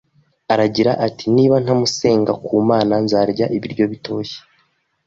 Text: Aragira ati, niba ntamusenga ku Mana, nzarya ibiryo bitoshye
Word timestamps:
Aragira 0.53 0.91
ati, 1.07 1.25
niba 1.35 1.55
ntamusenga 1.63 2.31
ku 2.45 2.53
Mana, 2.69 2.93
nzarya 3.03 3.45
ibiryo 3.57 3.85
bitoshye 3.91 4.39